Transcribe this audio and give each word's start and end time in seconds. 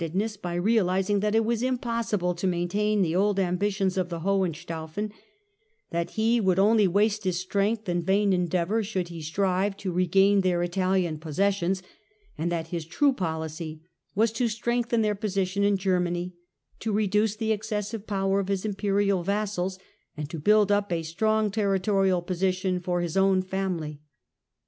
policy 0.01 0.17
edness 0.19 0.41
by 0.41 0.55
realising 0.55 1.19
that 1.19 1.35
it 1.35 1.45
was 1.45 1.61
impossible 1.61 2.33
to 2.33 2.47
maintain 2.47 3.03
the 3.03 3.15
old 3.15 3.39
ambitions 3.39 3.99
of 3.99 4.09
the 4.09 4.21
Hohenstaufen, 4.21 5.11
that 5.91 6.09
he 6.17 6.41
would 6.41 6.55
GERMANY 6.57 6.71
AND 6.85 6.89
THE 6.89 6.89
EMPIRE, 6.89 6.89
1273 6.89 6.89
1378 6.89 6.89
9 6.89 6.89
only 6.89 6.89
waste 6.89 7.23
his 7.25 7.39
strength 7.39 7.87
in 7.89 8.01
vain 8.01 8.33
endeavour 8.33 8.81
should 8.83 9.07
he 9.09 9.21
strive 9.21 9.77
to 9.77 9.91
regain 9.91 10.41
their 10.41 10.59
ItaHan 10.61 11.19
possessions, 11.19 11.83
and 12.35 12.51
that 12.51 12.69
his 12.69 12.85
true 12.87 13.13
poHcy 13.13 13.81
was 14.15 14.31
to 14.31 14.47
strengthen 14.47 15.03
his 15.03 15.17
position 15.19 15.63
in 15.63 15.77
Germany, 15.77 16.33
to 16.79 16.91
reduce 16.91 17.35
the 17.35 17.51
excessive 17.51 18.07
power 18.07 18.39
of 18.39 18.47
his 18.47 18.65
Imperial 18.65 19.21
vassals, 19.21 19.77
and 20.17 20.27
to 20.31 20.39
build 20.39 20.71
up 20.71 20.91
a 20.91 21.03
strong 21.03 21.51
territorial 21.51 22.23
position 22.23 22.79
for 22.79 23.01
his 23.01 23.15
own 23.15 23.43
family. 23.43 24.01